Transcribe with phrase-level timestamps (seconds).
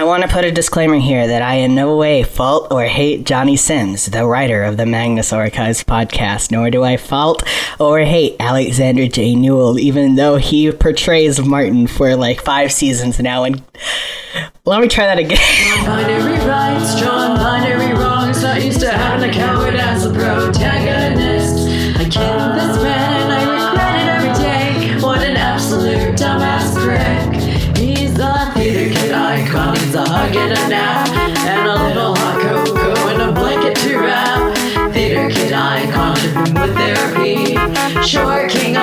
[0.00, 3.26] I want to put a disclaimer here that I in no way fault or hate
[3.26, 7.42] Johnny Sims, the writer of the Magnus Archives podcast, nor do I fault
[7.78, 9.34] or hate Alexander J.
[9.34, 13.44] Newall, even though he portrays Martin for like five seasons now.
[13.44, 13.62] And
[14.64, 15.36] let me try that again.
[38.12, 38.79] Therapy.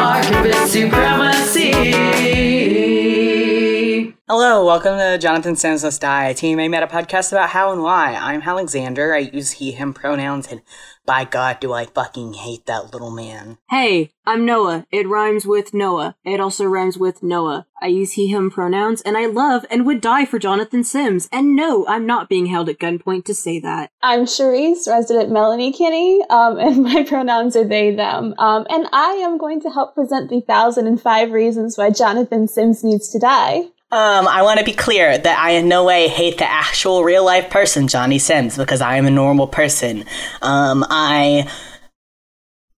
[4.30, 8.14] Hello, welcome to Jonathan Sims Let's Die, a TMA Meta podcast about how and why.
[8.14, 9.16] I'm Alexander.
[9.16, 10.64] I use he, him pronouns, and
[11.06, 13.58] by God, do I fucking hate that little man.
[13.70, 14.86] Hey, I'm Noah.
[14.92, 16.18] It rhymes with Noah.
[16.26, 17.68] It also rhymes with Noah.
[17.82, 21.30] I use he, him pronouns, and I love and would die for Jonathan Sims.
[21.32, 23.92] And no, I'm not being held at gunpoint to say that.
[24.04, 28.36] I'm Charisse, resident Melanie Kinney, um, and my pronouns are they, them.
[28.38, 33.08] Um, and I am going to help present the 1005 reasons why Jonathan Sims needs
[33.08, 33.68] to die.
[33.90, 37.24] Um, I want to be clear that I in no way hate the actual real
[37.24, 40.04] life person, Johnny Sims, because I am a normal person.
[40.42, 41.50] Um, I.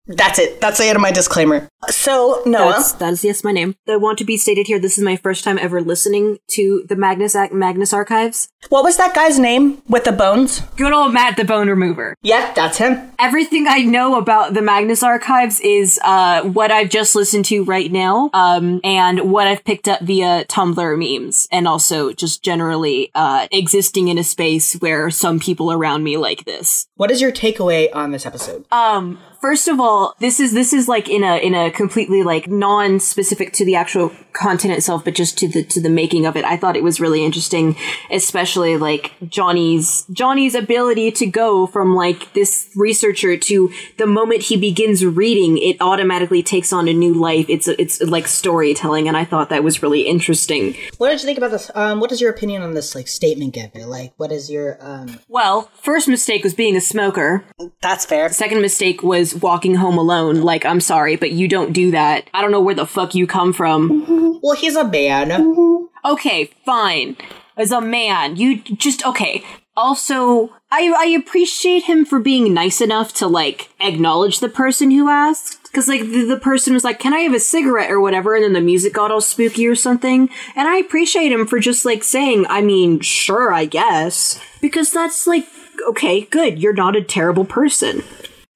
[0.10, 0.60] That's it.
[0.60, 1.70] That's the end of my disclaimer.
[1.88, 2.72] So, Noah.
[2.72, 3.76] That's, that is yes, my name.
[3.88, 4.80] I want to be stated here.
[4.80, 8.50] This is my first time ever listening to the Magnus Ac- Magnus Archives.
[8.70, 10.62] What was that guy's name with the bones?
[10.76, 12.16] Good old Matt, the Bone Remover.
[12.24, 13.12] Yep, that's him.
[13.20, 17.92] Everything I know about the Magnus Archives is uh, what I've just listened to right
[17.92, 23.48] now, um, and what I've picked up via Tumblr memes, and also just generally uh,
[23.52, 26.88] existing in a space where some people around me like this.
[26.96, 28.66] What is your takeaway on this episode?
[28.72, 32.48] Um, first of all, this is this is like in a in a completely like
[32.48, 36.46] non-specific to the actual content itself, but just to the to the making of it.
[36.46, 37.76] I thought it was really interesting,
[38.12, 44.58] especially like Johnny's Johnny's ability to go from like this researcher to the moment he
[44.58, 47.46] begins reading, it automatically takes on a new life.
[47.50, 50.76] It's it's like storytelling, and I thought that was really interesting.
[50.98, 51.72] What did you think about this?
[51.76, 53.86] Um, what is your opinion on this like statement giver?
[53.86, 55.20] Like, what is your um?
[55.28, 57.44] Well, first mistake was being a smoker.
[57.82, 58.30] That's fair.
[58.30, 60.42] Second mistake was walking home alone.
[60.42, 62.30] Like, I'm sorry, but you don't do that.
[62.34, 63.90] I don't know where the fuck you come from.
[63.90, 64.38] Mm-hmm.
[64.42, 65.30] Well, he's a man.
[65.30, 65.86] Mm-hmm.
[66.12, 67.18] Okay, fine.
[67.58, 69.44] As a man, you just okay.
[69.76, 75.10] Also, I I appreciate him for being nice enough to like acknowledge the person who
[75.10, 75.72] asked.
[75.72, 78.44] Cause like the, the person was like, "Can I have a cigarette or whatever?" And
[78.44, 80.30] then the music got all spooky or something.
[80.56, 85.28] And I appreciate him for just like saying, "I mean, sure, I guess," because that's
[85.28, 85.46] like,
[85.90, 86.60] okay, good.
[86.60, 88.04] You're not a terrible person.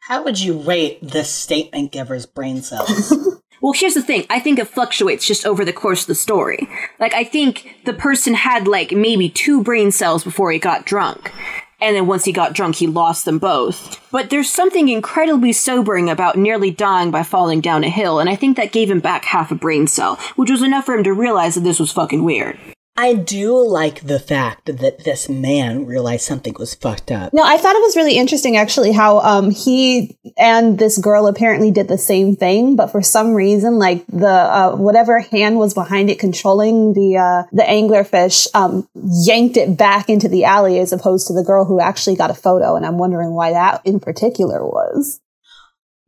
[0.07, 3.13] How would you rate this statement giver's brain cells?
[3.61, 4.25] Well, here's the thing.
[4.29, 6.67] I think it fluctuates just over the course of the story.
[6.99, 11.31] Like, I think the person had like maybe two brain cells before he got drunk.
[11.79, 14.01] And then once he got drunk, he lost them both.
[14.11, 18.35] But there's something incredibly sobering about nearly dying by falling down a hill, and I
[18.35, 21.13] think that gave him back half a brain cell, which was enough for him to
[21.13, 22.59] realize that this was fucking weird.
[22.95, 27.33] I do like the fact that this man realized something was fucked up.
[27.33, 31.71] No, I thought it was really interesting actually how um he and this girl apparently
[31.71, 36.11] did the same thing, but for some reason, like the uh, whatever hand was behind
[36.11, 41.25] it controlling the uh, the anglerfish um yanked it back into the alley as opposed
[41.27, 44.63] to the girl who actually got a photo, and I'm wondering why that in particular
[44.63, 45.19] was.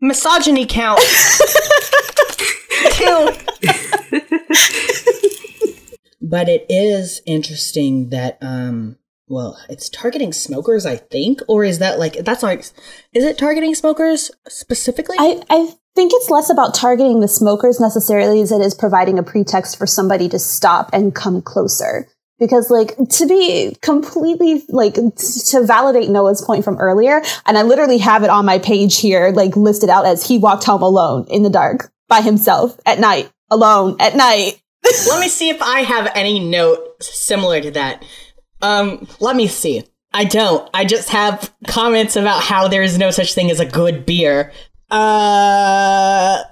[0.01, 0.99] Misogyny count.
[2.91, 3.31] Two.
[6.29, 8.97] but it is interesting that um
[9.27, 12.59] well it's targeting smokers i think or is that like that's like
[13.13, 18.41] is it targeting smokers specifically I, I think it's less about targeting the smokers necessarily
[18.41, 22.07] as it is providing a pretext for somebody to stop and come closer.
[22.37, 27.97] Because like to be completely like to validate Noah's point from earlier, and I literally
[27.99, 31.43] have it on my page here, like listed out as he walked home alone in
[31.43, 34.61] the dark by himself at night, alone at night.
[35.07, 38.03] Let me see if i have any note similar to that.
[38.61, 39.83] Um let me see.
[40.13, 40.69] I don't.
[40.73, 44.51] I just have comments about how there is no such thing as a good beer.
[44.89, 46.43] Uh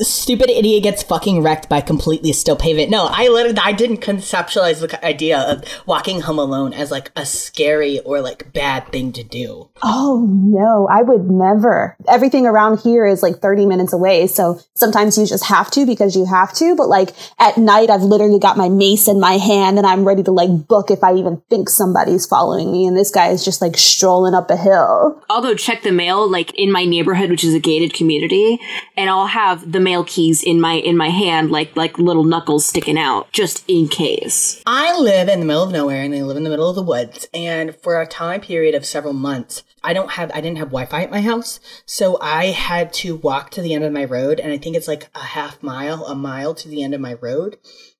[0.00, 2.90] stupid idiot gets fucking wrecked by completely still pavement.
[2.90, 7.26] No, I literally I didn't conceptualize the idea of walking home alone as like a
[7.26, 9.70] scary or like bad thing to do.
[9.82, 11.96] Oh no, I would never.
[12.06, 14.26] Everything around here is like 30 minutes away.
[14.26, 16.76] So sometimes you just have to because you have to.
[16.76, 20.22] But like at night, I've literally got my mace in my hand and I'm ready
[20.22, 22.86] to like book if I even think somebody's following me.
[22.86, 25.22] And this guy is just like strolling up a hill.
[25.28, 28.58] I'll go check the mail like in my neighborhood, which is a gated community,
[28.96, 32.66] and I'll have the mail keys in my in my hand, like like little knuckles
[32.66, 34.62] sticking out, just in case.
[34.66, 36.82] I live in the middle of nowhere and I live in the middle of the
[36.82, 37.26] woods.
[37.32, 41.02] And for a time period of several months, I don't have I didn't have Wi-Fi
[41.04, 44.52] at my house, so I had to walk to the end of my road, and
[44.52, 47.56] I think it's like a half mile, a mile to the end of my road,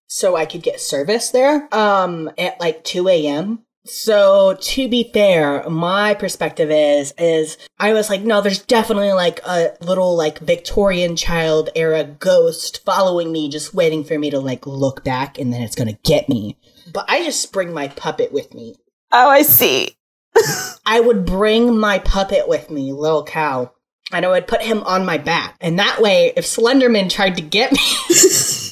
[0.07, 1.69] so I could get service there.
[1.75, 3.65] Um, at like two a.m.
[3.89, 9.41] So to be fair, my perspective is is I was like, no, there's definitely like
[9.45, 14.67] a little like Victorian child era ghost following me, just waiting for me to like
[14.67, 16.59] look back, and then it's gonna get me.
[16.93, 18.77] But I just bring my puppet with me.
[19.11, 19.97] Oh, I see.
[20.87, 23.73] I would bring my puppet with me, little cow,
[24.13, 25.57] and I would put him on my back.
[25.61, 27.79] And that way, if Slenderman tried to get me,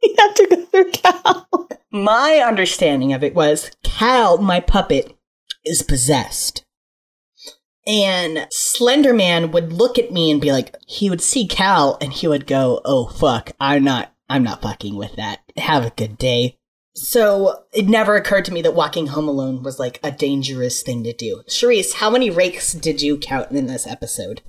[0.02, 1.68] You have to go through Cal.
[1.90, 5.14] my understanding of it was Cal, my puppet,
[5.64, 6.64] is possessed.
[7.86, 12.28] And Slenderman would look at me and be like, he would see Cal and he
[12.28, 15.40] would go, "Oh fuck, I'm not, I'm not fucking with that.
[15.56, 16.58] Have a good day."
[16.94, 21.04] So it never occurred to me that walking home alone was like a dangerous thing
[21.04, 21.42] to do.
[21.48, 24.42] Charisse, how many rakes did you count in this episode?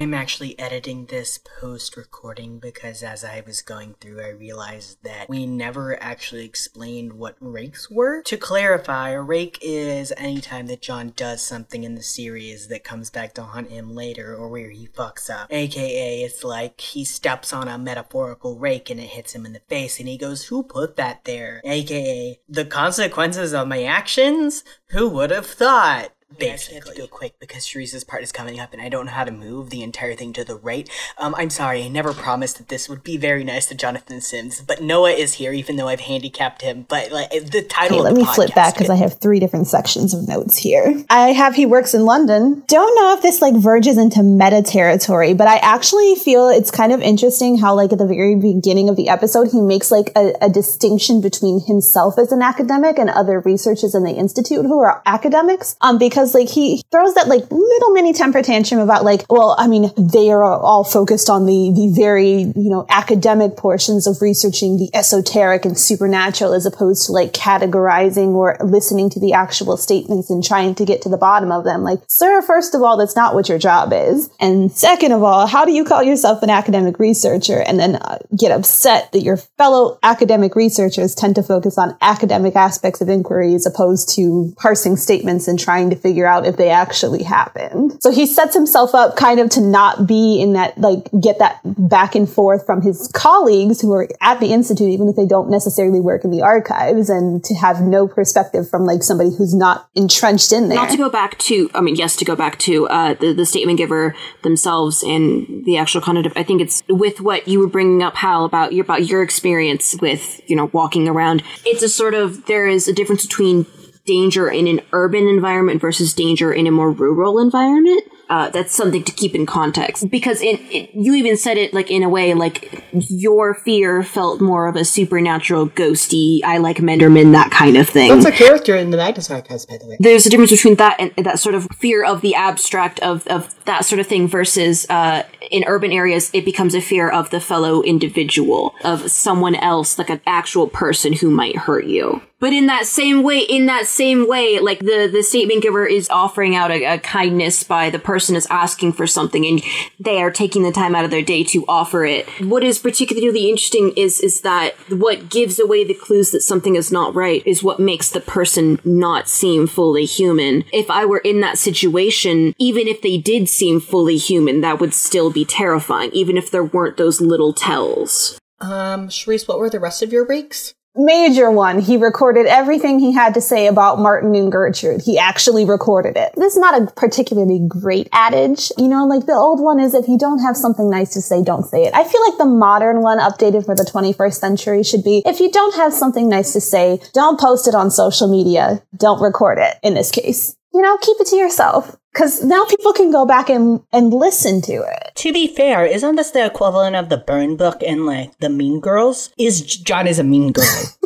[0.00, 5.28] I'm actually editing this post recording because as I was going through, I realized that
[5.28, 8.20] we never actually explained what rakes were.
[8.22, 12.82] To clarify, a rake is any time that John does something in the series that
[12.82, 15.46] comes back to haunt him later or where he fucks up.
[15.52, 19.60] AKA, it's like he steps on a metaphorical rake and it hits him in the
[19.68, 21.60] face and he goes, Who put that there?
[21.64, 24.64] AKA, the consequences of my actions?
[24.88, 26.13] Who would have thought?
[26.38, 26.76] Basically.
[26.76, 29.12] I have to go quick because Teresa's part is coming up and I don't know
[29.12, 30.88] how to move the entire thing to the right.
[31.18, 34.60] Um, I'm sorry, I never promised that this would be very nice to Jonathan Sims,
[34.60, 36.86] but Noah is here even though I've handicapped him.
[36.88, 39.40] But like the title Okay, of let the me flip back because I have three
[39.40, 41.04] different sections of notes here.
[41.10, 42.62] I have he works in London.
[42.66, 46.92] Don't know if this like verges into meta territory, but I actually feel it's kind
[46.92, 50.34] of interesting how like at the very beginning of the episode he makes like a,
[50.40, 55.02] a distinction between himself as an academic and other researchers in the institute who are
[55.06, 55.76] academics.
[55.80, 59.66] Um, because like he throws that like little mini temper tantrum about like, well, I
[59.66, 64.76] mean, they are all focused on the the very you know academic portions of researching
[64.76, 70.30] the esoteric and supernatural as opposed to like categorizing or listening to the actual statements
[70.30, 71.82] and trying to get to the bottom of them.
[71.82, 75.46] Like, sir, first of all, that's not what your job is, and second of all,
[75.46, 79.36] how do you call yourself an academic researcher and then uh, get upset that your
[79.36, 84.96] fellow academic researchers tend to focus on academic aspects of inquiry as opposed to parsing
[84.96, 87.98] statements and trying to figure out if they actually happened.
[88.00, 91.60] So he sets himself up kind of to not be in that, like, get that
[91.64, 95.50] back and forth from his colleagues who are at the Institute, even if they don't
[95.50, 99.88] necessarily work in the archives, and to have no perspective from, like, somebody who's not
[99.94, 100.76] entrenched in there.
[100.76, 103.46] Not to go back to, I mean, yes, to go back to uh, the, the
[103.46, 107.66] statement giver themselves and the actual content of, I think it's with what you were
[107.66, 111.42] bringing up, Hal, about your, about your experience with, you know, walking around.
[111.64, 113.66] It's a sort of, there is a difference between
[114.06, 118.02] danger in an urban environment versus danger in a more rural environment.
[118.30, 121.90] Uh, that's something to keep in context because in, it, you even said it like
[121.90, 127.32] in a way like your fear felt more of a supernatural ghosty i like menderman
[127.32, 129.98] that kind of thing That's a character in the Magnus Archives, by the way.
[130.00, 133.54] there's a difference between that and that sort of fear of the abstract of, of
[133.66, 137.40] that sort of thing versus uh, in urban areas it becomes a fear of the
[137.40, 142.66] fellow individual of someone else like an actual person who might hurt you but in
[142.66, 146.70] that same way in that same way like the the statement giver is offering out
[146.70, 149.62] a, a kindness by the person is asking for something and
[149.98, 152.28] they are taking the time out of their day to offer it.
[152.42, 156.92] What is particularly interesting is is that what gives away the clues that something is
[156.92, 160.64] not right is what makes the person not seem fully human.
[160.70, 164.92] If i were in that situation even if they did seem fully human that would
[164.92, 168.38] still be terrifying even if there weren't those little tells.
[168.60, 170.74] Um, Charisse, what were the rest of your rakes?
[170.96, 171.80] Major one.
[171.80, 175.02] He recorded everything he had to say about Martin and Gertrude.
[175.02, 176.32] He actually recorded it.
[176.36, 178.70] This is not a particularly great adage.
[178.78, 181.42] You know, like the old one is if you don't have something nice to say,
[181.42, 181.94] don't say it.
[181.94, 185.50] I feel like the modern one updated for the 21st century should be if you
[185.50, 188.82] don't have something nice to say, don't post it on social media.
[188.96, 190.56] Don't record it in this case.
[190.74, 191.96] You know, keep it to yourself.
[192.14, 195.12] Cause now people can go back and, and listen to it.
[195.16, 198.80] To be fair, isn't this the equivalent of the burn book in like the Mean
[198.80, 199.30] Girls?
[199.38, 200.64] Is John is a mean girl.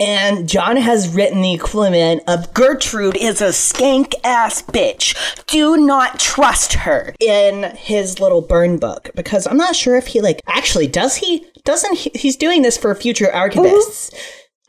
[0.00, 5.14] And John has written the equivalent of Gertrude is a skank ass bitch.
[5.46, 10.20] Do not trust her in his little burn book because I'm not sure if he
[10.20, 14.12] like actually does he doesn't he, he's doing this for future archivists.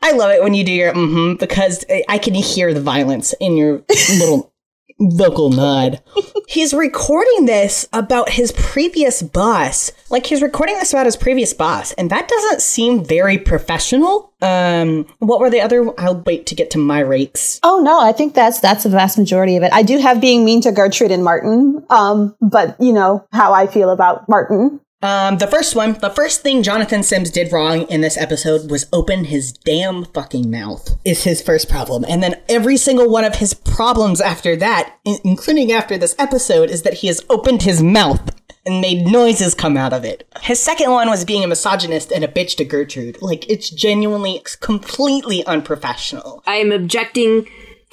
[0.06, 3.34] I love it when you do your mm-hmm because I- I can hear the violence
[3.40, 3.82] in your
[4.18, 4.52] little
[5.00, 6.00] vocal nod.
[6.48, 9.90] he's recording this about his previous boss.
[10.10, 14.32] Like he's recording this about his previous boss, and that doesn't seem very professional.
[14.40, 15.92] Um, what were the other?
[16.00, 17.58] I'll wait to get to my rates.
[17.62, 19.72] Oh no, I think that's that's the vast majority of it.
[19.72, 23.66] I do have being mean to Gertrude and Martin, um, but you know how I
[23.66, 24.80] feel about Martin.
[25.02, 28.86] Um, the first one, the first thing Jonathan Sims did wrong in this episode was
[28.92, 30.96] open his damn fucking mouth.
[31.04, 35.18] Is his first problem, and then every single one of his problems after that, in-
[35.22, 38.34] including after this episode, is that he has opened his mouth
[38.64, 40.26] and made noises come out of it.
[40.40, 43.20] His second one was being a misogynist and a bitch to Gertrude.
[43.22, 46.42] Like it's genuinely completely unprofessional.
[46.46, 47.46] I am objecting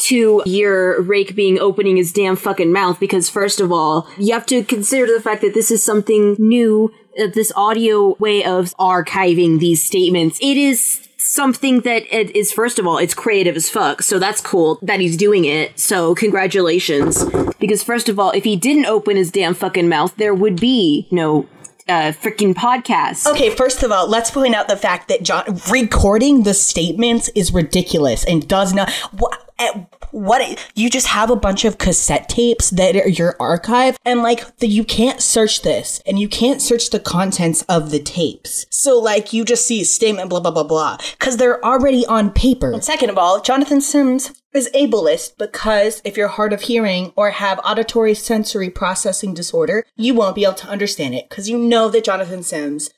[0.07, 4.45] to your rake being opening his damn fucking mouth because first of all, you have
[4.47, 9.59] to consider the fact that this is something new, uh, this audio way of archiving
[9.59, 10.39] these statements.
[10.41, 14.41] It is something that it is first of all it's creative as fuck so that's
[14.41, 17.23] cool that he's doing it so congratulations
[17.61, 21.07] because first of all if he didn't open his damn fucking mouth there would be
[21.11, 21.47] no
[21.87, 26.43] uh freaking podcast Okay, first of all, let's point out the fact that John recording
[26.43, 28.91] the statements is ridiculous and does not.
[29.17, 29.52] What,
[30.11, 34.57] what you just have a bunch of cassette tapes that are your archive, and like
[34.57, 38.65] the, you can't search this, and you can't search the contents of the tapes.
[38.69, 42.71] So like you just see statement, blah blah blah blah, because they're already on paper.
[42.71, 47.31] And second of all, Jonathan Sims is ableist because if you're hard of hearing or
[47.31, 51.89] have auditory sensory processing disorder, you won't be able to understand it because you know
[51.89, 52.91] that Jonathan Sims,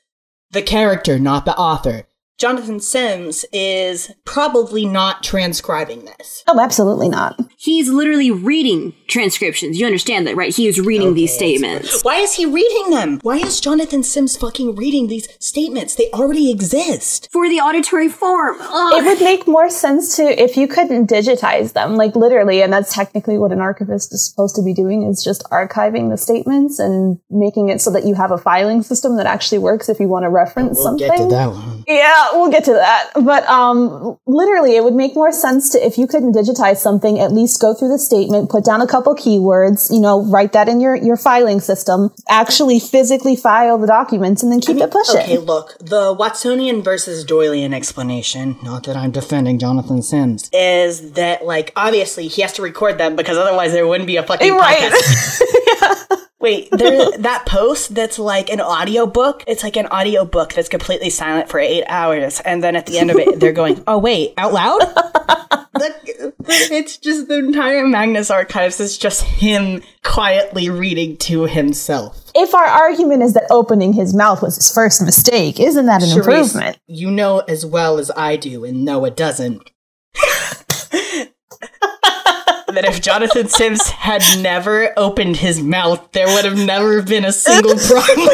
[0.50, 2.06] the character, not the author,
[2.38, 6.44] Jonathan Sims is probably not transcribing this.
[6.46, 7.40] Oh, absolutely not.
[7.56, 12.34] he's literally reading transcriptions you understand that right he is reading these statements Why is
[12.34, 13.20] he reading them?
[13.22, 15.94] Why is Jonathan Sims fucking reading these statements?
[15.94, 17.28] They already exist.
[17.32, 18.94] for the auditory form Ugh.
[18.96, 22.92] It would make more sense to if you couldn't digitize them, like literally, and that's
[22.92, 27.18] technically what an archivist is supposed to be doing is just archiving the statements and
[27.30, 30.24] making it so that you have a filing system that actually works if you want
[30.24, 31.08] to reference something.
[31.08, 31.84] Get to that one.
[31.86, 33.10] Yeah, we'll get to that.
[33.14, 37.32] But um, literally, it would make more sense to if you couldn't digitize something, at
[37.32, 40.80] least go through the statement, put down a couple keywords, you know, write that in
[40.80, 45.20] your your filing system, actually physically file the documents, and then keep it pushing.
[45.20, 51.44] Okay, look, the Watsonian versus Doylean explanation, not that I'm defending Jonathan Sims, is that,
[51.44, 54.92] like, obviously he has to record them because otherwise there wouldn't be a fucking Right.
[54.92, 55.42] podcast.
[56.46, 60.68] Wait, there, that post that's like an audio book, it's like an audio book that's
[60.68, 62.38] completely silent for eight hours.
[62.38, 64.80] And then at the end of it, they're going, oh, wait, out loud?
[66.48, 72.30] It's just the entire Magnus Archives is just him quietly reading to himself.
[72.34, 76.08] If our argument is that opening his mouth was his first mistake, isn't that an
[76.08, 76.78] Charisse, improvement?
[76.86, 79.68] You know as well as I do, and no, it doesn't.
[82.76, 87.32] That if Jonathan Sims had never opened his mouth, there would have never been a
[87.32, 88.28] single problem.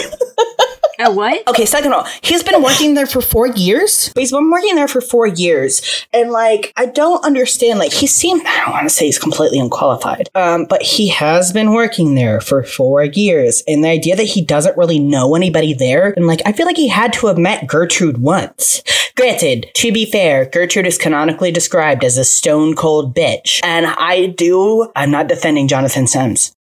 [1.11, 4.12] What Okay, second of all, he's been working there for four years.
[4.16, 6.06] He's been working there for four years.
[6.12, 9.59] And like, I don't understand, like, he seemed, I don't want to say he's completely
[9.59, 13.62] unqualified, um, but he has been working there for four years.
[13.66, 16.76] And the idea that he doesn't really know anybody there, and like, I feel like
[16.76, 18.82] he had to have met Gertrude once.
[19.16, 23.61] Granted, to be fair, Gertrude is canonically described as a stone cold bitch.
[23.62, 26.52] And I do, I'm not defending Jonathan Sims.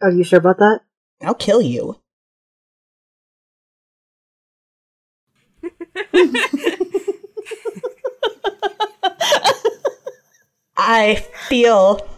[0.00, 0.80] Are you sure about that?
[1.22, 1.96] I'll kill you.
[10.76, 12.08] I feel.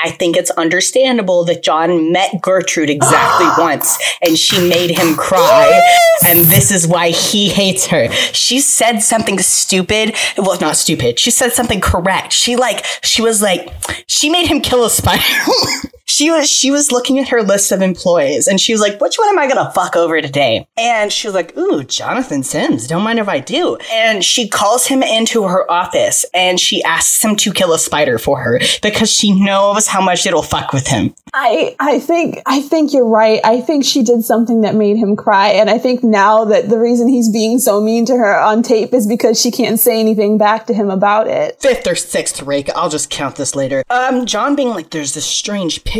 [0.00, 5.82] I think it's understandable that John met Gertrude exactly once and she made him cry.
[6.24, 8.08] And this is why he hates her.
[8.32, 10.14] She said something stupid.
[10.36, 11.18] Well, not stupid.
[11.18, 12.32] She said something correct.
[12.32, 13.72] She like, she was like,
[14.06, 15.22] she made him kill a spider.
[16.08, 19.18] she was, she was looking at her list of employees and she was like, which
[19.18, 20.66] one am I gonna fuck over today?
[20.76, 22.86] And she was like, ooh, Jonathan Sims.
[22.86, 23.76] Don't mind if I do.
[23.92, 28.18] And she calls him into her office and she asks him to kill a spider
[28.18, 31.14] for her because she knows how much it'll fuck with him.
[31.34, 33.40] I I think I think you're right.
[33.44, 36.78] I think she did something that made him cry, and I think now that the
[36.78, 40.38] reason he's being so mean to her on tape is because she can't say anything
[40.38, 41.60] back to him about it.
[41.60, 42.70] fifth or sixth rake.
[42.74, 43.84] I'll just count this later.
[43.90, 45.97] Um, John being like, there's this strange picture.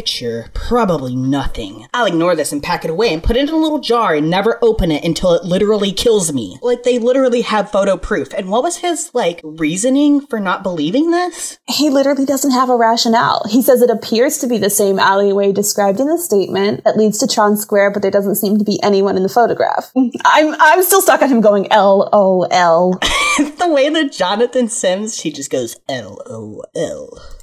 [0.54, 1.86] Probably nothing.
[1.92, 4.30] I'll ignore this and pack it away and put it in a little jar and
[4.30, 6.58] never open it until it literally kills me.
[6.62, 8.32] Like, they literally have photo proof.
[8.34, 11.58] And what was his, like, reasoning for not believing this?
[11.66, 13.44] He literally doesn't have a rationale.
[13.48, 17.18] He says it appears to be the same alleyway described in the statement that leads
[17.18, 19.90] to Tron Square, but there doesn't seem to be anyone in the photograph.
[20.24, 22.92] I'm I'm still stuck on him going L O L.
[23.38, 27.37] the way that Jonathan Sims, she just goes L O L.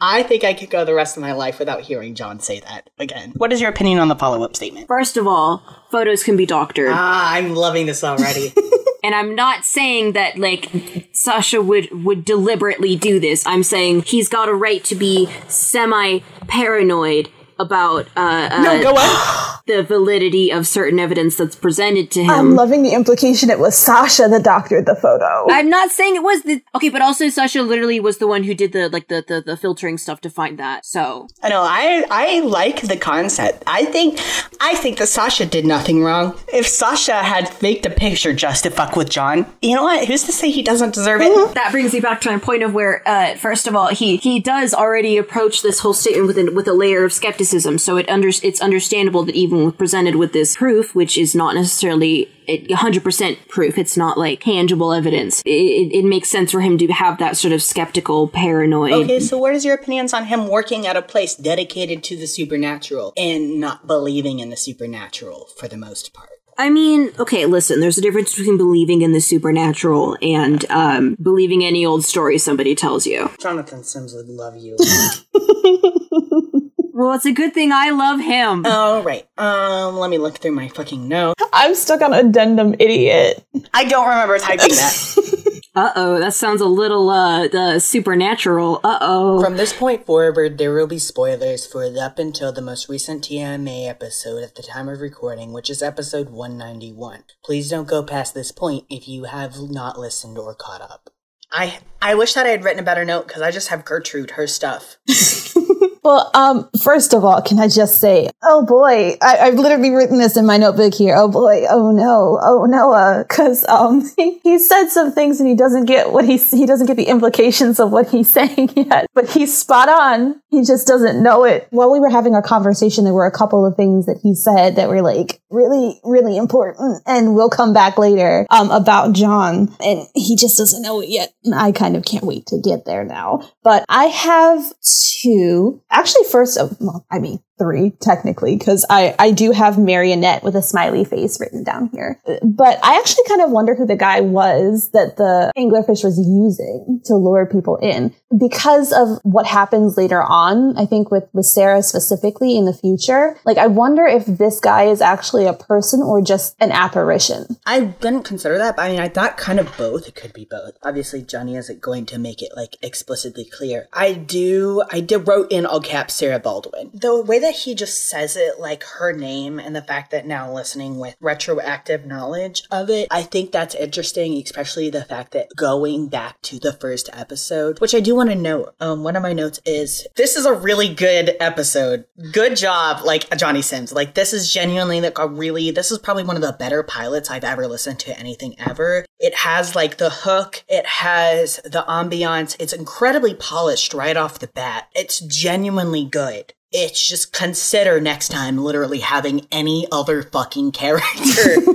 [0.00, 2.88] I think I could go the rest of my life without hearing John say that
[2.98, 3.32] again.
[3.36, 4.88] What is your opinion on the follow up statement?
[4.88, 6.90] First of all, photos can be doctored.
[6.90, 8.52] Ah, I'm loving this already.
[9.02, 13.46] And I'm not saying that like Sasha would would deliberately do this.
[13.46, 17.30] I'm saying he's got a right to be semi paranoid
[17.60, 19.60] about uh, uh no, go on.
[19.66, 22.30] the validity of certain evidence that's presented to him.
[22.30, 25.46] I'm loving the implication it was Sasha that doctored the photo.
[25.50, 28.54] I'm not saying it was the okay, but also Sasha literally was the one who
[28.54, 30.86] did the like the the, the filtering stuff to find that.
[30.86, 31.62] So I know.
[31.62, 33.62] I I like the concept.
[33.66, 34.18] I think
[34.60, 36.38] I think that Sasha did nothing wrong.
[36.52, 40.08] If Sasha had faked a picture just to fuck with John, you know what?
[40.08, 41.54] Who's to say he doesn't deserve it?
[41.54, 44.40] that brings me back to my point of where, uh, first of all, he he
[44.40, 47.49] does already approach this whole statement with an, with a layer of skepticism.
[47.50, 51.54] So it under, it's understandable that even with presented with this proof, which is not
[51.54, 55.42] necessarily a 100% proof, it's not like tangible evidence.
[55.44, 58.92] It, it, it makes sense for him to have that sort of skeptical, paranoid.
[58.92, 62.26] Okay, so what is your opinions on him working at a place dedicated to the
[62.26, 66.30] supernatural and not believing in the supernatural for the most part?
[66.60, 71.64] I mean, okay, listen, there's a difference between believing in the supernatural and um, believing
[71.64, 73.30] any old story somebody tells you.
[73.40, 74.76] Jonathan Sims would love you.
[76.92, 78.66] Well, it's a good thing I love him.
[78.66, 79.26] All right.
[79.38, 81.42] Um, let me look through my fucking notes.
[81.52, 83.44] I'm stuck on addendum idiot.
[83.72, 85.26] I don't remember typing that.
[85.72, 88.80] Uh oh, that sounds a little uh, uh supernatural.
[88.82, 89.40] Uh oh.
[89.40, 93.22] From this point forward, there will be spoilers for the up until the most recent
[93.22, 97.22] TMA episode at the time of recording, which is episode 191.
[97.44, 101.10] Please don't go past this point if you have not listened or caught up.
[101.52, 104.32] I I wish that I had written a better note because I just have Gertrude,
[104.32, 104.96] her stuff.
[106.02, 110.18] Well, um, first of all, can I just say, oh boy, I, have literally written
[110.18, 111.14] this in my notebook here.
[111.16, 115.54] Oh boy, oh no, oh no, because um, he, he said some things and he
[115.54, 119.06] doesn't get what he's he doesn't get the implications of what he's saying yet.
[119.14, 120.40] But he's spot on.
[120.48, 121.68] He just doesn't know it.
[121.70, 124.76] While we were having our conversation, there were a couple of things that he said
[124.76, 130.06] that were like really, really important, and we'll come back later um, about John, and
[130.14, 131.32] he just doesn't know it yet.
[131.44, 133.48] And I kind of can't wait to get there now.
[133.62, 134.72] But I have
[135.20, 140.42] two actually first of well, I mean three technically because I I do have marionette
[140.42, 142.20] with a smiley face written down here.
[142.42, 147.00] But I actually kind of wonder who the guy was that the anglerfish was using
[147.04, 150.76] to lure people in because of what happens later on.
[150.78, 153.36] I think with with Sarah specifically in the future.
[153.44, 157.56] Like I wonder if this guy is actually a person or just an apparition.
[157.66, 160.08] I didn't consider that, but I mean I thought kind of both.
[160.08, 160.78] It could be both.
[160.82, 163.88] Obviously Johnny isn't going to make it like explicitly clear.
[163.92, 166.90] I do I did wrote in all caps Sarah Baldwin.
[166.94, 170.52] The way that he just says it, like her name, and the fact that now
[170.52, 176.08] listening with retroactive knowledge of it, I think that's interesting, especially the fact that going
[176.08, 178.74] back to the first episode, which I do want to note.
[178.80, 182.04] Um, one of my notes is this is a really good episode.
[182.32, 183.92] Good job, like Johnny Sims.
[183.92, 185.70] Like this is genuinely like a really.
[185.70, 189.04] This is probably one of the better pilots I've ever listened to anything ever.
[189.18, 190.64] It has like the hook.
[190.68, 192.56] It has the ambiance.
[192.58, 194.88] It's incredibly polished right off the bat.
[194.94, 196.54] It's genuinely good.
[196.72, 201.56] It's just consider next time literally having any other fucking character.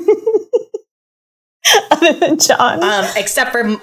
[1.91, 2.84] Other than John.
[2.84, 3.75] um, except for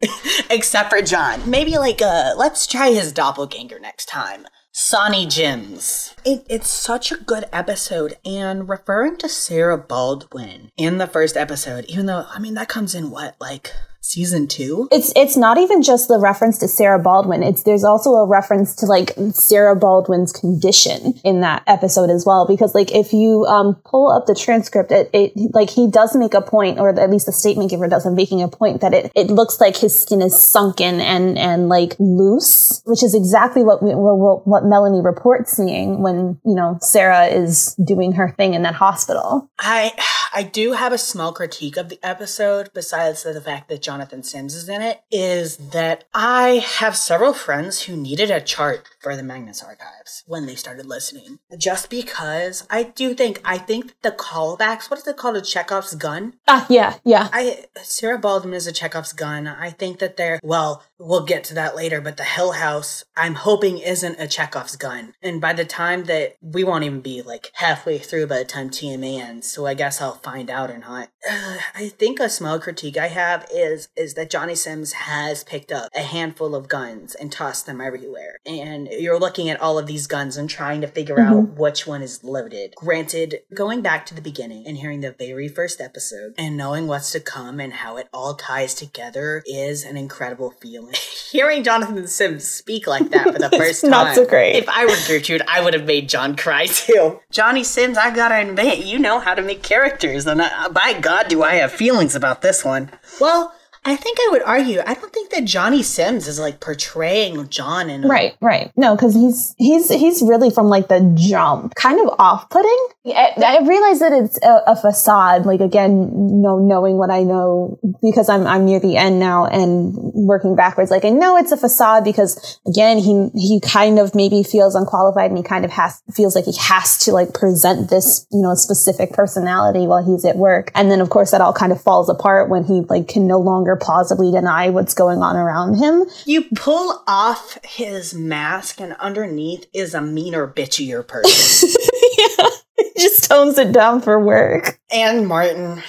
[0.50, 1.48] except for John.
[1.48, 4.46] Maybe like uh let's try his doppelganger next time.
[4.72, 6.14] Sonny Jims.
[6.22, 11.86] It, it's such a good episode, and referring to Sarah Baldwin in the first episode,
[11.86, 13.72] even though I mean that comes in what like
[14.06, 14.88] season two.
[14.90, 17.42] It's it's not even just the reference to Sarah Baldwin.
[17.42, 22.46] It's there's also a reference to like Sarah Baldwin's condition in that episode as well.
[22.46, 26.34] Because like if you um, pull up the transcript, it, it like he does make
[26.34, 29.10] a point, or at least the statement giver does, of making a point that it
[29.14, 33.82] it looks like his skin is sunken and and like loose, which is exactly what
[33.82, 38.62] we, what, what Melanie reports seeing when you know Sarah is doing her thing in
[38.62, 39.50] that hospital.
[39.58, 39.92] I
[40.32, 44.54] I do have a small critique of the episode, besides the fact that Jonathan Sims
[44.54, 49.22] is in it, is that I have several friends who needed a chart for the
[49.22, 51.38] Magnus Archives when they started listening.
[51.56, 55.94] Just because I do think I think the callbacks, what is it called, a Chekhov's
[55.94, 56.34] gun?
[56.46, 57.30] Ah, yeah, yeah.
[57.32, 59.46] I Sarah Baldwin is a Chekhov's gun.
[59.46, 63.36] I think that they're well, we'll get to that later, but the Hill House, I'm
[63.36, 65.14] hoping isn't a Chekhov's gun.
[65.22, 68.68] And by the time that we won't even be like halfway through by the time
[68.68, 71.08] TMA ends, so I guess I'll find out or not.
[71.26, 75.42] Uh, I think a small critique I have is is is that Johnny Sims has
[75.42, 78.38] picked up a handful of guns and tossed them everywhere.
[78.46, 81.60] And you're looking at all of these guns and trying to figure out mm-hmm.
[81.60, 82.74] which one is loaded.
[82.76, 87.10] Granted, going back to the beginning and hearing the very first episode and knowing what's
[87.12, 90.94] to come and how it all ties together is an incredible feeling.
[91.32, 93.90] hearing Jonathan Sims speak like that for the first time.
[93.90, 94.54] not so great.
[94.54, 97.18] If I were Gertrude, I would have made John cry too.
[97.32, 101.26] Johnny Sims, I gotta admit, you know how to make characters, and I, by God,
[101.26, 102.92] do I have feelings about this one.
[103.20, 103.52] Well,
[103.86, 104.80] I think I would argue.
[104.84, 108.72] I don't think that Johnny Sims is like portraying John in a Right, right.
[108.76, 112.88] No, because he's he's he's really from like the jump, kind of off-putting.
[113.06, 115.46] I, I realize that it's a, a facade.
[115.46, 116.10] Like again,
[116.42, 120.90] no, knowing what I know because I'm I'm near the end now and working backwards.
[120.90, 125.30] Like I know it's a facade because again, he he kind of maybe feels unqualified
[125.30, 128.54] and he kind of has feels like he has to like present this you know
[128.56, 130.72] specific personality while he's at work.
[130.74, 133.38] And then of course that all kind of falls apart when he like can no
[133.38, 136.04] longer plausibly deny what's going on around him.
[136.24, 141.68] You pull off his mask, and underneath is a meaner, bitchier person.
[142.18, 142.48] yeah.
[142.78, 144.78] He just tones it down for work.
[144.90, 145.82] and Martin.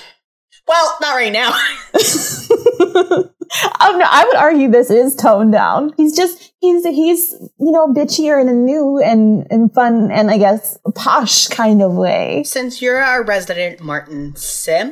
[0.68, 1.52] Well, not right now.
[3.80, 5.94] Oh no, I would argue this is toned down.
[5.96, 10.38] He's just he's he's you know bitchier in a new and and fun and I
[10.38, 12.44] guess posh kind of way.
[12.46, 14.92] Since you're our resident Martin Sim,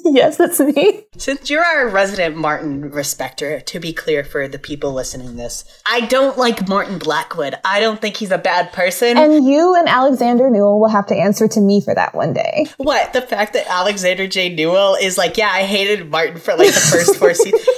[0.04, 1.04] yes, that's me.
[1.16, 6.02] since you're our resident Martin respecter, to be clear for the people listening this, I
[6.02, 7.56] don't like Martin Blackwood.
[7.64, 9.16] I don't think he's a bad person.
[9.16, 12.66] And you and Alexander Newall will have to answer to me for that one day.
[12.76, 13.12] what?
[13.12, 14.54] The fact that Alexander J.
[14.54, 17.68] Newall is like, yeah, I hated Martin for like the first four seasons.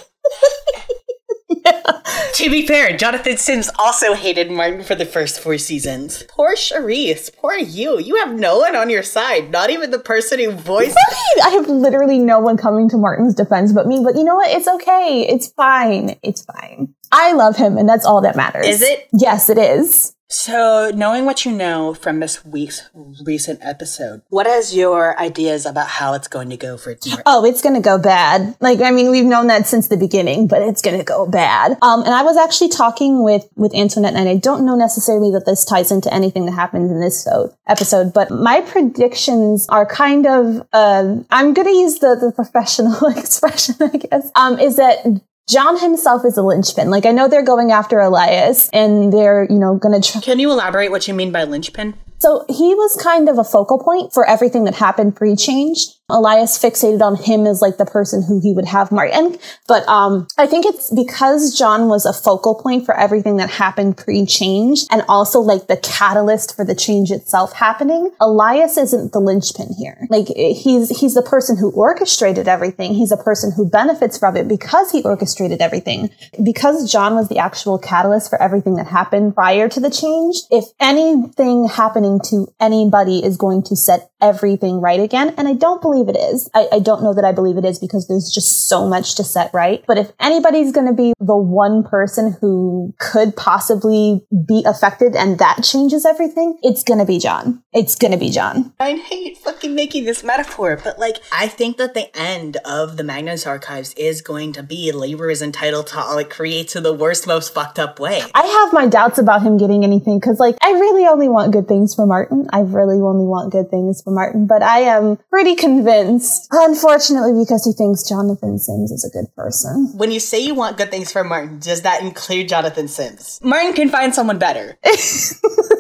[2.35, 6.22] To be fair, Jonathan Sims also hated Martin for the first four seasons.
[6.29, 7.35] Poor Charisse.
[7.35, 7.99] Poor you.
[7.99, 9.51] You have no one on your side.
[9.51, 10.96] Not even the person who voiced
[11.42, 14.03] I have literally no one coming to Martin's defense but me.
[14.05, 14.51] But you know what?
[14.51, 15.27] It's okay.
[15.29, 16.18] It's fine.
[16.22, 16.94] It's fine.
[17.12, 18.66] I love him, and that's all that matters.
[18.66, 19.09] Is it?
[19.12, 20.16] Yes, it is.
[20.29, 22.89] So, knowing what you know from this week's
[23.25, 27.23] recent episode, what is your ideas about how it's going to go for Martin?
[27.27, 28.57] Oh, it's going to go bad.
[28.61, 31.79] Like, I mean, we've known that since the beginning, but it's going to go bad.
[31.81, 35.47] Um, and I was actually talking with, with Antoinette, and I don't know necessarily that
[35.47, 40.27] this ties into anything that happens in this so, episode, but my predictions are kind
[40.27, 45.07] of, um, I'm going to use the, the professional expression, I guess, um, is that
[45.49, 46.91] John himself is a linchpin.
[46.91, 50.21] Like, I know they're going after Elias and they're, you know, going to try.
[50.21, 51.95] Can you elaborate what you mean by linchpin?
[52.19, 55.87] So he was kind of a focal point for everything that happened pre-change.
[56.09, 59.37] Elias fixated on him as like the person who he would have Martin.
[59.66, 63.97] But um, I think it's because John was a focal point for everything that happened
[63.97, 68.12] pre-change and also like the catalyst for the change itself happening.
[68.21, 70.07] Elias isn't the linchpin here.
[70.09, 72.95] Like he's he's the person who orchestrated everything.
[72.95, 76.11] He's a person who benefits from it because he orchestrated everything.
[76.40, 80.37] Because John was the actual catalyst for everything that happened prior to the change.
[80.53, 85.83] If anything happening to anybody is going to set everything right again, and I don't
[85.83, 86.51] believe it is.
[86.55, 89.25] I, I don't know that I believe it is because there's just so much to
[89.25, 89.85] set right.
[89.87, 95.39] But if anybody's going to be the one person who could possibly be affected and
[95.39, 97.63] that changes everything, it's going to be John.
[97.73, 98.73] It's going to be John.
[98.79, 103.05] I hate fucking making this metaphor, but like, I think that the end of the
[103.05, 106.93] Magnus Archives is going to be labor is entitled to all it creates in the
[106.93, 108.23] worst, most fucked up way.
[108.35, 111.69] I have my doubts about him getting anything because, like, I really only want good
[111.69, 112.47] things for Martin.
[112.53, 117.64] I really only want good things for Martin, but I am pretty convinced, unfortunately, because
[117.64, 119.92] he thinks Jonathan Sims is a good person.
[119.96, 123.40] When you say you want good things for Martin, does that include Jonathan Sims?
[123.42, 124.79] Martin can find someone better.